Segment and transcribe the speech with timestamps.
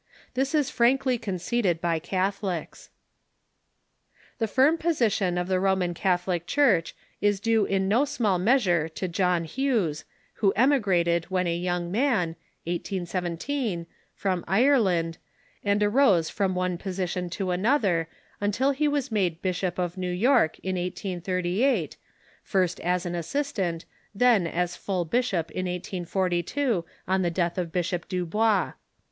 [0.33, 2.89] This is frankly conceded by Cath olics.
[4.39, 9.07] The firm position of the Roman Catholic Church is due in no small measure to
[9.07, 10.03] John Hughes,
[10.41, 12.29] who emigrated when a young man
[12.63, 13.85] (1817)
[14.15, 15.19] from Ireland,
[15.63, 18.07] and arose from one position * HuShts"" ^^ another
[18.39, 21.97] until he was made Bishop of New York in 1838,
[22.41, 28.09] first as an assistant, then as full bishop in 1842, on the death of Bishop
[28.09, 28.71] Dubois.